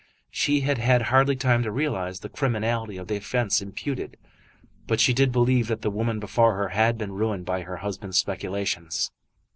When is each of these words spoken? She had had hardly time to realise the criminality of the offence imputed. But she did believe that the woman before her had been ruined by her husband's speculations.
She 0.31 0.61
had 0.61 0.79
had 0.79 1.03
hardly 1.13 1.35
time 1.35 1.61
to 1.61 1.71
realise 1.71 2.17
the 2.17 2.29
criminality 2.29 2.97
of 2.97 3.07
the 3.07 3.17
offence 3.17 3.61
imputed. 3.61 4.17
But 4.87 4.99
she 4.99 5.13
did 5.13 5.31
believe 5.31 5.67
that 5.67 5.83
the 5.83 5.91
woman 5.91 6.19
before 6.19 6.55
her 6.55 6.69
had 6.69 6.97
been 6.97 7.11
ruined 7.13 7.45
by 7.45 7.61
her 7.61 7.77
husband's 7.77 8.17
speculations. 8.17 9.11